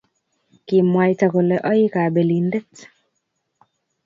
[0.65, 2.71] Kimwaita kole oi kobelindet